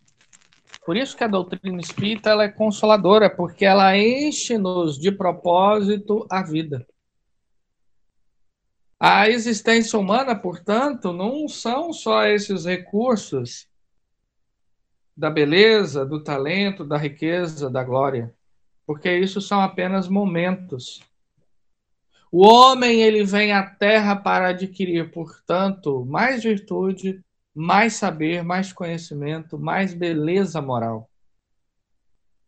Por 0.85 0.97
isso 0.97 1.15
que 1.15 1.23
a 1.23 1.27
doutrina 1.27 1.79
espírita 1.79 2.29
ela 2.29 2.43
é 2.43 2.49
consoladora, 2.49 3.29
porque 3.29 3.65
ela 3.65 3.97
enche-nos 3.97 4.97
de 4.99 5.11
propósito 5.11 6.27
a 6.29 6.43
vida. 6.43 6.85
A 9.05 9.29
existência 9.29 9.99
humana, 9.99 10.33
portanto, 10.33 11.11
não 11.11 11.45
são 11.49 11.91
só 11.91 12.25
esses 12.25 12.63
recursos 12.63 13.67
da 15.13 15.29
beleza, 15.29 16.05
do 16.05 16.23
talento, 16.23 16.85
da 16.85 16.95
riqueza, 16.95 17.69
da 17.69 17.83
glória, 17.83 18.33
porque 18.85 19.13
isso 19.13 19.41
são 19.41 19.59
apenas 19.59 20.07
momentos. 20.07 21.01
O 22.31 22.47
homem 22.47 23.01
ele 23.01 23.25
vem 23.25 23.51
à 23.51 23.69
terra 23.69 24.15
para 24.15 24.47
adquirir, 24.47 25.11
portanto, 25.11 26.05
mais 26.05 26.41
virtude, 26.41 27.21
mais 27.53 27.95
saber, 27.95 28.41
mais 28.41 28.71
conhecimento, 28.71 29.59
mais 29.59 29.93
beleza 29.93 30.61
moral. 30.61 31.09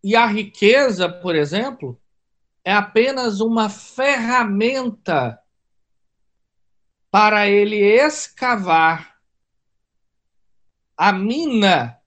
E 0.01 0.15
a 0.15 0.25
riqueza, 0.25 1.09
por 1.09 1.35
exemplo, 1.35 1.99
é 2.63 2.71
apenas 2.71 3.41
uma 3.41 3.67
ferramenta 3.69 5.37
para 7.17 7.47
ele 7.47 7.77
escavar 7.77 9.17
a 10.97 11.13
mina 11.13 11.97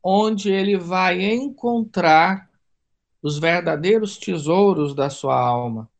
onde 0.00 0.52
ele 0.52 0.78
vai 0.78 1.20
encontrar 1.20 2.48
os 3.20 3.40
verdadeiros 3.40 4.16
tesouros 4.16 4.94
da 4.94 5.10
sua 5.10 5.36
alma, 5.36 5.90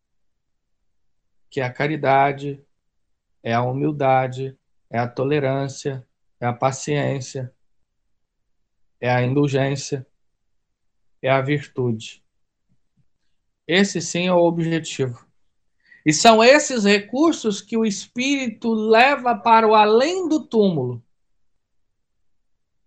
que 1.50 1.60
é 1.60 1.64
a 1.64 1.72
caridade, 1.72 2.64
é 3.42 3.52
a 3.52 3.64
humildade, 3.64 4.56
é 4.88 4.96
a 5.00 5.08
tolerância, 5.08 6.06
é 6.38 6.46
a 6.46 6.52
paciência, 6.52 7.52
é 9.00 9.10
a 9.10 9.24
indulgência, 9.24 10.06
é 11.20 11.28
a 11.28 11.40
virtude. 11.40 12.22
Esse 13.66 14.00
sim 14.00 14.28
é 14.28 14.32
o 14.32 14.38
objetivo. 14.38 15.25
E 16.06 16.12
são 16.12 16.42
esses 16.42 16.84
recursos 16.84 17.60
que 17.60 17.76
o 17.76 17.84
espírito 17.84 18.72
leva 18.72 19.34
para 19.34 19.66
o 19.66 19.74
além 19.74 20.28
do 20.28 20.46
túmulo. 20.46 21.02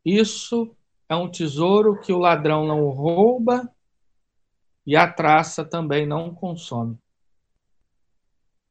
Isso 0.06 0.74
é 1.10 1.18
um 1.18 1.30
tesouro 1.30 2.00
que 2.00 2.14
o 2.14 2.18
ladrão 2.18 2.66
não 2.66 2.88
rouba 2.92 3.70
e 4.86 4.96
a 4.96 5.06
traça 5.12 5.66
também 5.66 6.08
não 6.08 6.34
consome. 6.34 6.98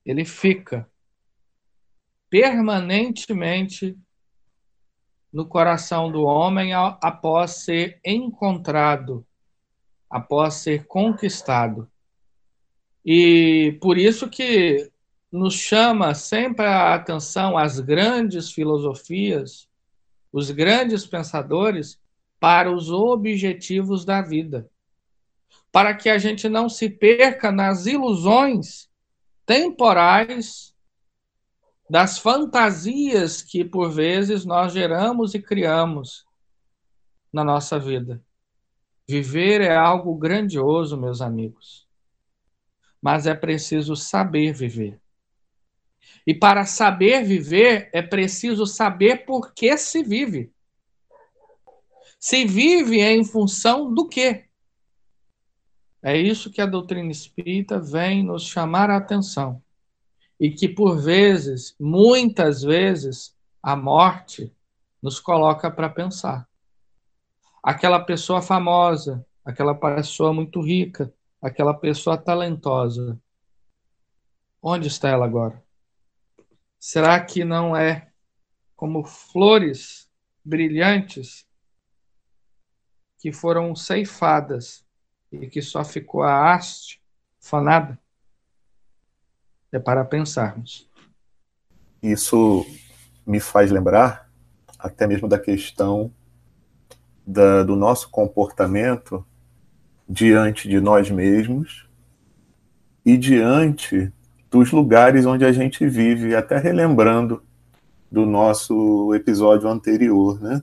Ele 0.03 0.25
fica 0.25 0.91
permanentemente 2.31 3.99
no 5.31 5.47
coração 5.47 6.11
do 6.11 6.23
homem 6.23 6.73
após 6.73 7.65
ser 7.65 8.01
encontrado, 8.03 9.27
após 10.09 10.55
ser 10.55 10.87
conquistado. 10.87 11.87
E 13.11 13.79
por 13.81 13.97
isso 13.97 14.29
que 14.29 14.93
nos 15.33 15.55
chama 15.55 16.15
sempre 16.15 16.67
a 16.67 16.95
atenção 16.95 17.57
as 17.57 17.81
grandes 17.81 18.53
filosofias, 18.53 19.67
os 20.31 20.51
grandes 20.51 21.07
pensadores, 21.07 21.99
para 22.39 22.71
os 22.71 22.91
objetivos 22.91 24.05
da 24.05 24.21
vida. 24.21 24.71
Para 25.73 25.95
que 25.95 26.11
a 26.11 26.19
gente 26.19 26.51
não 26.51 26.69
se 26.69 26.91
perca 26.91 27.51
nas 27.51 27.87
ilusões 27.87 28.91
temporais 29.47 30.75
das 31.89 32.19
fantasias 32.19 33.41
que 33.41 33.65
por 33.65 33.91
vezes 33.91 34.45
nós 34.45 34.75
geramos 34.75 35.33
e 35.33 35.41
criamos 35.41 36.27
na 37.33 37.43
nossa 37.43 37.79
vida. 37.79 38.23
Viver 39.09 39.63
é 39.63 39.75
algo 39.75 40.15
grandioso, 40.15 40.95
meus 40.95 41.23
amigos. 41.23 41.88
Mas 43.01 43.27
é 43.27 43.35
preciso 43.35 43.95
saber 43.95 44.53
viver. 44.53 45.01
E 46.27 46.35
para 46.35 46.65
saber 46.65 47.25
viver, 47.25 47.89
é 47.93 48.03
preciso 48.03 48.67
saber 48.67 49.25
por 49.25 49.53
que 49.55 49.77
se 49.77 50.03
vive. 50.03 50.53
Se 52.19 52.45
vive 52.45 53.01
em 53.01 53.25
função 53.25 53.93
do 53.93 54.09
quê? 54.09 54.47
É 56.03 56.17
isso 56.17 56.51
que 56.51 56.61
a 56.61 56.67
doutrina 56.67 57.11
espírita 57.11 57.81
vem 57.81 58.23
nos 58.23 58.45
chamar 58.45 58.91
a 58.91 58.97
atenção. 58.97 59.63
E 60.39 60.51
que, 60.51 60.69
por 60.69 61.01
vezes, 61.01 61.75
muitas 61.79 62.63
vezes, 62.63 63.37
a 63.63 63.75
morte 63.75 64.53
nos 65.03 65.19
coloca 65.19 65.71
para 65.71 65.89
pensar. 65.89 66.49
Aquela 67.63 68.01
pessoa 68.01 68.41
famosa, 68.41 69.25
aquela 69.45 69.75
pessoa 69.75 70.33
muito 70.33 70.61
rica, 70.61 71.13
aquela 71.41 71.75
pessoa 71.75 72.17
talentosa, 72.17 73.21
onde 74.63 74.89
está 74.89 75.09
ela 75.09 75.25
agora? 75.25 75.63
Será 76.79 77.19
que 77.21 77.45
não 77.45 77.77
é 77.77 78.11
como 78.77 79.05
flores 79.05 80.09
brilhantes 80.45 81.47
que 83.19 83.33
foram 83.33 83.75
ceifadas 83.75 84.85
e 85.33 85.49
que 85.49 85.61
só 85.61 85.85
ficou 85.85 86.23
a 86.23 86.55
haste 86.55 87.03
fanada? 87.41 87.99
É 89.73 89.79
para 89.79 90.05
pensarmos. 90.05 90.89
Isso 92.03 92.65
me 93.27 93.41
faz 93.41 93.71
lembrar 93.71 94.31
até 94.79 95.07
mesmo 95.07 95.29
da 95.29 95.39
questão 95.39 96.13
da, 97.27 97.65
do 97.65 97.75
nosso 97.75 98.09
comportamento 98.09 99.27
diante 100.09 100.69
de 100.69 100.81
nós 100.81 101.11
mesmos 101.11 101.87
e 103.05 103.17
diante 103.17 104.13
dos 104.51 104.73
lugares 104.73 105.27
onde 105.27 105.45
a 105.45 105.53
gente 105.53 105.87
vive, 105.87 106.35
até 106.35 106.57
relembrando 106.59 107.43
do 108.11 108.25
nosso 108.25 109.15
episódio 109.15 109.69
anterior, 109.69 110.41
né? 110.41 110.63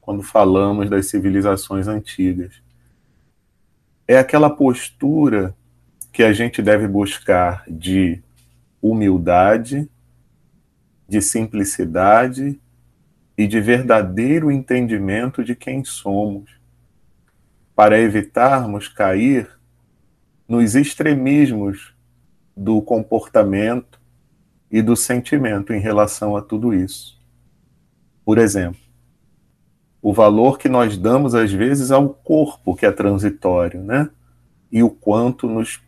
Quando 0.00 0.22
falamos 0.22 0.88
das 0.88 1.06
civilizações 1.06 1.88
antigas. 1.88 2.62
É 4.06 4.18
aquela 4.18 4.50
postura 4.50 5.54
que 6.12 6.22
a 6.22 6.32
gente 6.32 6.62
deve 6.62 6.86
buscar 6.86 7.64
de 7.68 8.22
humildade, 8.80 9.88
de 11.08 11.20
simplicidade 11.20 12.60
e 13.36 13.46
de 13.46 13.60
verdadeiro 13.60 14.50
entendimento 14.50 15.42
de 15.42 15.56
quem 15.56 15.82
somos, 15.84 16.50
para 17.74 17.98
evitarmos 17.98 18.88
cair 18.88 19.48
nos 20.48 20.74
extremismos 20.74 21.94
do 22.56 22.80
comportamento 22.80 24.00
e 24.70 24.80
do 24.82 24.96
sentimento 24.96 25.72
em 25.72 25.80
relação 25.80 26.36
a 26.36 26.42
tudo 26.42 26.72
isso. 26.72 27.20
Por 28.24 28.38
exemplo, 28.38 28.80
o 30.00 30.12
valor 30.12 30.58
que 30.58 30.68
nós 30.68 30.96
damos 30.96 31.34
às 31.34 31.52
vezes 31.52 31.90
ao 31.90 32.10
corpo 32.10 32.76
que 32.76 32.86
é 32.86 32.92
transitório, 32.92 33.82
né? 33.82 34.10
E 34.70 34.82
o 34.82 34.90
quanto 34.90 35.48
nos 35.48 35.82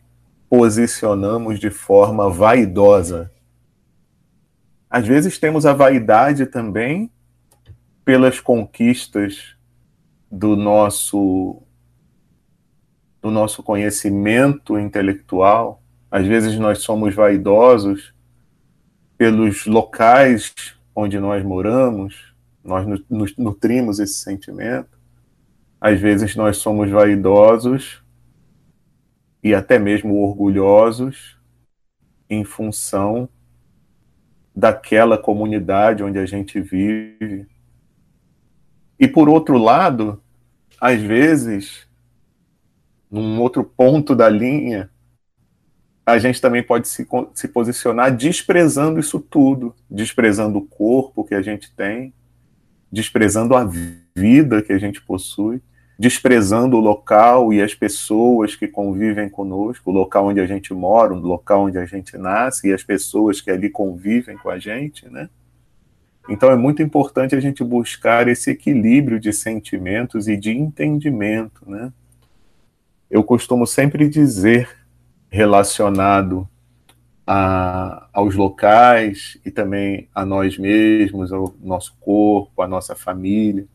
posicionamos 0.49 1.59
de 1.59 1.69
forma 1.69 2.29
vaidosa. 2.29 3.31
Às 4.89 5.05
vezes 5.05 5.37
temos 5.37 5.65
a 5.65 5.73
vaidade 5.73 6.45
também 6.45 7.11
pelas 8.05 8.39
conquistas 8.39 9.55
do 10.31 10.55
nosso 10.55 11.61
do 13.21 13.31
nosso 13.31 13.63
conhecimento 13.63 14.77
intelectual, 14.77 15.81
às 16.09 16.25
vezes 16.25 16.57
nós 16.57 16.79
somos 16.79 17.13
vaidosos 17.13 18.13
pelos 19.17 19.65
locais 19.65 20.53
onde 20.95 21.19
nós 21.19 21.43
moramos, 21.43 22.33
nós 22.63 22.85
nos 23.09 23.35
nutrimos 23.37 23.99
esse 23.99 24.15
sentimento. 24.15 24.97
Às 25.79 25.99
vezes 25.99 26.35
nós 26.35 26.57
somos 26.57 26.89
vaidosos 26.89 28.03
e 29.43 29.53
até 29.53 29.77
mesmo 29.77 30.15
orgulhosos 30.15 31.37
em 32.29 32.43
função 32.43 33.29
daquela 34.55 35.17
comunidade 35.17 36.03
onde 36.03 36.17
a 36.17 36.25
gente 36.25 36.59
vive. 36.59 37.47
E 38.99 39.07
por 39.07 39.29
outro 39.29 39.57
lado, 39.57 40.21
às 40.81 40.99
vezes, 40.99 41.86
num 43.09 43.39
outro 43.39 43.63
ponto 43.63 44.15
da 44.15 44.29
linha, 44.29 44.89
a 46.05 46.17
gente 46.17 46.39
também 46.39 46.63
pode 46.63 46.87
se, 46.87 47.05
se 47.33 47.47
posicionar 47.49 48.15
desprezando 48.15 48.99
isso 48.99 49.19
tudo, 49.19 49.75
desprezando 49.89 50.57
o 50.57 50.65
corpo 50.65 51.23
que 51.23 51.35
a 51.35 51.41
gente 51.41 51.73
tem, 51.75 52.13
desprezando 52.91 53.55
a 53.55 53.69
vida 54.15 54.61
que 54.61 54.71
a 54.71 54.77
gente 54.77 55.01
possui, 55.01 55.61
desprezando 55.99 56.77
o 56.77 56.79
local 56.79 57.51
e 57.51 57.61
as 57.61 57.73
pessoas 57.73 58.55
que 58.55 58.67
convivem 58.67 59.29
conosco, 59.29 59.89
o 59.89 59.93
local 59.93 60.27
onde 60.27 60.39
a 60.39 60.45
gente 60.45 60.73
mora, 60.73 61.13
o 61.13 61.19
local 61.19 61.65
onde 61.65 61.77
a 61.77 61.85
gente 61.85 62.17
nasce 62.17 62.69
e 62.69 62.73
as 62.73 62.83
pessoas 62.83 63.41
que 63.41 63.49
ali 63.49 63.69
convivem 63.69 64.37
com 64.37 64.49
a 64.49 64.59
gente, 64.59 65.09
né? 65.09 65.29
Então 66.29 66.51
é 66.51 66.55
muito 66.55 66.83
importante 66.83 67.35
a 67.35 67.39
gente 67.39 67.63
buscar 67.63 68.27
esse 68.27 68.51
equilíbrio 68.51 69.19
de 69.19 69.33
sentimentos 69.33 70.27
e 70.27 70.37
de 70.37 70.51
entendimento, 70.51 71.69
né? 71.69 71.91
Eu 73.09 73.23
costumo 73.23 73.65
sempre 73.65 74.09
dizer 74.09 74.69
relacionado 75.29 76.47
a, 77.25 78.07
aos 78.13 78.35
locais 78.35 79.37
e 79.45 79.51
também 79.51 80.07
a 80.15 80.25
nós 80.25 80.57
mesmos, 80.57 81.31
ao 81.31 81.53
nosso 81.61 81.95
corpo, 81.99 82.61
à 82.61 82.67
nossa 82.67 82.95
família. 82.95 83.65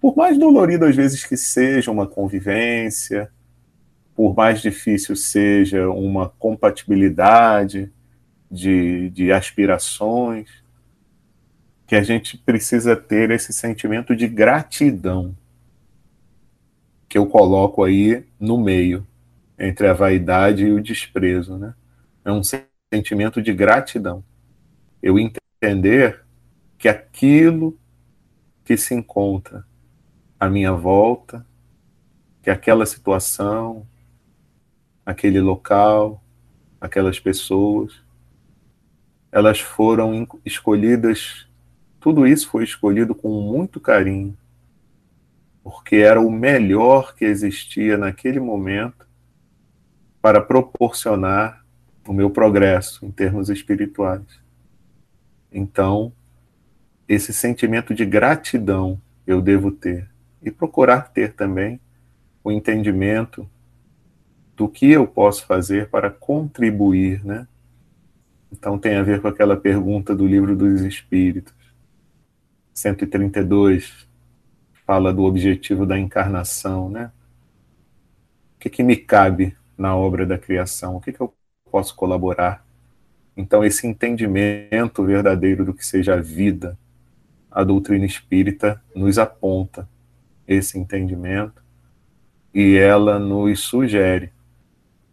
Por 0.00 0.16
mais 0.16 0.38
dolorido 0.38 0.84
às 0.84 0.96
vezes 0.96 1.24
que 1.24 1.36
seja 1.36 1.90
uma 1.90 2.06
convivência, 2.06 3.30
por 4.14 4.34
mais 4.34 4.60
difícil 4.60 5.14
seja 5.14 5.88
uma 5.88 6.28
compatibilidade 6.28 7.92
de, 8.50 9.10
de 9.10 9.30
aspirações, 9.30 10.48
que 11.86 11.94
a 11.94 12.02
gente 12.02 12.38
precisa 12.38 12.94
ter 12.94 13.30
esse 13.30 13.52
sentimento 13.52 14.14
de 14.14 14.28
gratidão, 14.28 15.36
que 17.10 17.18
eu 17.18 17.26
coloco 17.26 17.82
aí 17.82 18.24
no 18.38 18.56
meio 18.56 19.04
entre 19.58 19.88
a 19.88 19.92
vaidade 19.92 20.64
e 20.64 20.70
o 20.70 20.80
desprezo, 20.80 21.58
né? 21.58 21.74
É 22.24 22.30
um 22.30 22.40
sentimento 22.94 23.42
de 23.42 23.52
gratidão. 23.52 24.22
Eu 25.02 25.18
entender 25.18 26.24
que 26.78 26.88
aquilo 26.88 27.76
que 28.64 28.76
se 28.76 28.94
encontra 28.94 29.66
à 30.38 30.48
minha 30.48 30.72
volta, 30.72 31.44
que 32.44 32.48
aquela 32.48 32.86
situação, 32.86 33.84
aquele 35.04 35.40
local, 35.40 36.22
aquelas 36.80 37.18
pessoas, 37.18 38.00
elas 39.32 39.58
foram 39.58 40.28
escolhidas, 40.46 41.48
tudo 41.98 42.24
isso 42.24 42.48
foi 42.48 42.62
escolhido 42.62 43.16
com 43.16 43.28
muito 43.42 43.80
carinho, 43.80 44.38
porque 45.62 45.96
era 45.96 46.20
o 46.20 46.30
melhor 46.30 47.14
que 47.14 47.24
existia 47.24 47.96
naquele 47.98 48.40
momento 48.40 49.06
para 50.20 50.40
proporcionar 50.40 51.64
o 52.06 52.12
meu 52.12 52.30
progresso 52.30 53.04
em 53.04 53.10
termos 53.10 53.48
espirituais. 53.48 54.40
Então, 55.52 56.12
esse 57.08 57.32
sentimento 57.32 57.94
de 57.94 58.04
gratidão 58.04 59.00
eu 59.26 59.40
devo 59.40 59.70
ter 59.70 60.08
e 60.42 60.50
procurar 60.50 61.12
ter 61.12 61.34
também 61.34 61.80
o 62.42 62.50
entendimento 62.50 63.48
do 64.56 64.68
que 64.68 64.90
eu 64.90 65.06
posso 65.06 65.46
fazer 65.46 65.88
para 65.88 66.10
contribuir, 66.10 67.24
né? 67.24 67.46
Então 68.52 68.78
tem 68.78 68.96
a 68.96 69.02
ver 69.02 69.20
com 69.20 69.28
aquela 69.28 69.56
pergunta 69.56 70.14
do 70.14 70.26
livro 70.26 70.56
dos 70.56 70.80
Espíritos. 70.82 71.54
132 72.74 74.08
fala 74.90 75.14
do 75.14 75.22
objetivo 75.22 75.86
da 75.86 75.96
encarnação, 75.96 76.90
né? 76.90 77.12
O 78.56 78.58
que, 78.58 78.68
que 78.68 78.82
me 78.82 78.96
cabe 78.96 79.56
na 79.78 79.94
obra 79.94 80.26
da 80.26 80.36
criação? 80.36 80.96
O 80.96 81.00
que, 81.00 81.12
que 81.12 81.20
eu 81.20 81.32
posso 81.70 81.94
colaborar? 81.94 82.66
Então, 83.36 83.64
esse 83.64 83.86
entendimento 83.86 85.04
verdadeiro 85.04 85.64
do 85.64 85.72
que 85.72 85.86
seja 85.86 86.14
a 86.14 86.20
vida, 86.20 86.76
a 87.48 87.62
doutrina 87.62 88.04
espírita 88.04 88.82
nos 88.92 89.16
aponta 89.16 89.88
esse 90.44 90.76
entendimento 90.76 91.62
e 92.52 92.76
ela 92.76 93.16
nos 93.16 93.60
sugere 93.60 94.32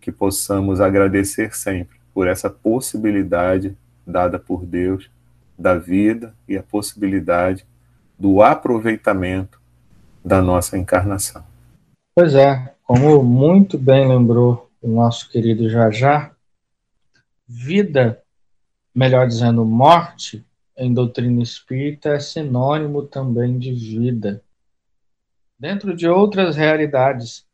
que 0.01 0.11
possamos 0.11 0.81
agradecer 0.81 1.55
sempre 1.55 1.99
por 2.15 2.27
essa 2.27 2.49
possibilidade 2.49 3.77
dada 4.07 4.39
por 4.39 4.65
Deus 4.65 5.07
da 5.55 5.77
vida 5.77 6.33
e 6.47 6.57
a 6.57 6.63
possibilidade 6.63 7.63
do 8.17 8.41
aproveitamento 8.41 9.66
da 10.23 10.41
nossa 10.41 10.77
encarnação. 10.77 11.43
Pois 12.15 12.35
é, 12.35 12.75
como 12.83 13.21
muito 13.23 13.77
bem 13.77 14.07
lembrou 14.07 14.69
o 14.81 14.87
nosso 14.87 15.29
querido 15.29 15.69
Jajá, 15.69 16.31
vida, 17.47 18.23
melhor 18.93 19.27
dizendo, 19.27 19.63
morte, 19.63 20.45
em 20.77 20.93
doutrina 20.93 21.41
espírita 21.41 22.09
é 22.09 22.19
sinônimo 22.19 23.03
também 23.03 23.57
de 23.57 23.73
vida. 23.73 24.43
Dentro 25.59 25.95
de 25.95 26.07
outras 26.07 26.55
realidades, 26.55 27.47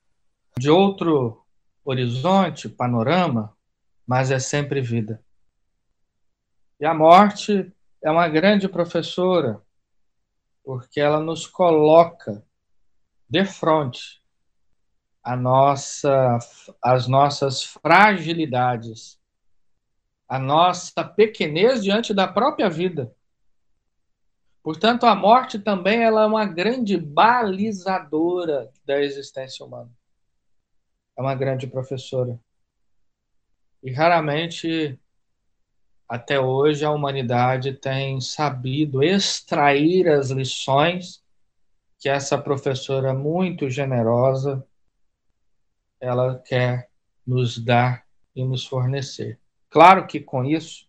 de 0.57 0.69
outro 0.69 1.41
horizonte, 1.85 2.67
panorama, 2.67 3.55
mas 4.05 4.31
é 4.31 4.39
sempre 4.39 4.81
vida. 4.81 5.21
E 6.79 6.85
a 6.85 6.93
morte 6.93 7.71
é 8.01 8.11
uma 8.11 8.27
grande 8.27 8.67
professora, 8.67 9.61
porque 10.63 10.99
ela 10.99 11.19
nos 11.19 11.47
coloca 11.47 12.43
de 13.33 13.43
frente 13.45 14.21
a 15.23 15.35
nossa, 15.35 16.37
as 16.79 17.07
nossas 17.07 17.63
fragilidades, 17.63 19.19
a 20.29 20.37
nossa 20.37 21.03
pequenez 21.03 21.83
diante 21.83 22.13
da 22.13 22.27
própria 22.27 22.69
vida. 22.69 23.11
Portanto, 24.61 25.07
a 25.07 25.15
morte 25.15 25.57
também 25.57 26.03
ela 26.03 26.23
é 26.23 26.25
uma 26.27 26.45
grande 26.45 26.95
balizadora 26.95 28.71
da 28.85 29.01
existência 29.01 29.65
humana. 29.65 29.89
É 31.17 31.21
uma 31.21 31.33
grande 31.33 31.65
professora. 31.65 32.39
E 33.81 33.91
raramente, 33.91 34.99
até 36.07 36.39
hoje, 36.39 36.85
a 36.85 36.91
humanidade 36.91 37.73
tem 37.73 38.21
sabido 38.21 39.01
extrair 39.01 40.07
as 40.07 40.29
lições 40.29 41.22
que 42.03 42.09
essa 42.09 42.37
professora 42.37 43.13
muito 43.13 43.69
generosa 43.69 44.67
ela 46.01 46.37
quer 46.37 46.89
nos 47.25 47.57
dar 47.57 48.03
e 48.35 48.43
nos 48.43 48.65
fornecer. 48.65 49.39
Claro 49.69 50.05
que 50.05 50.19
com 50.19 50.43
isso 50.43 50.85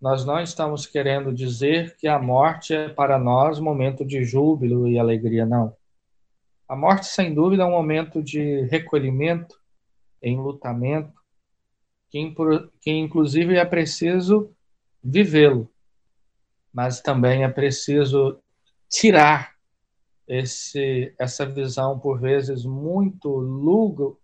nós 0.00 0.24
não 0.24 0.40
estamos 0.40 0.86
querendo 0.86 1.32
dizer 1.32 1.96
que 1.96 2.06
a 2.06 2.20
morte 2.20 2.72
é 2.72 2.88
para 2.88 3.18
nós 3.18 3.58
momento 3.58 4.04
de 4.04 4.22
júbilo 4.22 4.86
e 4.86 4.96
alegria, 4.96 5.44
não. 5.44 5.76
A 6.68 6.76
morte, 6.76 7.06
sem 7.06 7.34
dúvida, 7.34 7.64
é 7.64 7.66
um 7.66 7.72
momento 7.72 8.22
de 8.22 8.60
recolhimento, 8.66 9.60
enlutamento, 10.22 11.20
que, 12.08 12.32
que 12.80 12.92
inclusive 12.92 13.56
é 13.56 13.64
preciso 13.64 14.54
vivê-lo, 15.02 15.68
mas 16.72 17.00
também 17.00 17.42
é 17.42 17.48
preciso 17.48 18.38
tirar 18.88 19.53
esse, 20.26 21.14
essa 21.18 21.44
visão, 21.46 21.98
por 21.98 22.20
vezes, 22.20 22.64
muito 22.64 23.28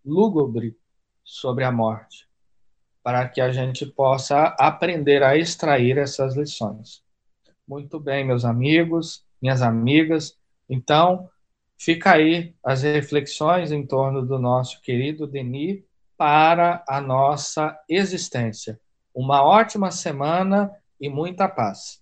lúgubre 0.05 0.77
sobre 1.25 1.65
a 1.65 1.73
morte, 1.73 2.29
para 3.03 3.29
que 3.29 3.41
a 3.41 3.53
gente 3.53 3.87
possa 3.87 4.55
aprender 4.59 5.23
a 5.23 5.37
extrair 5.37 5.99
essas 5.99 6.37
lições. 6.37 7.03
Muito 7.67 8.01
bem, 8.01 8.25
meus 8.25 8.45
amigos, 8.45 9.25
minhas 9.41 9.63
amigas. 9.63 10.37
Então, 10.69 11.29
fica 11.79 12.13
aí 12.13 12.55
as 12.65 12.83
reflexões 12.83 13.71
em 13.71 13.87
torno 13.87 14.27
do 14.27 14.39
nosso 14.39 14.81
querido 14.83 15.27
Denis 15.27 15.83
para 16.17 16.85
a 16.89 17.01
nossa 17.01 17.79
existência. 17.89 18.79
Uma 19.15 19.43
ótima 19.43 19.91
semana 19.91 20.71
e 21.01 21.09
muita 21.09 21.49
paz. 21.49 22.00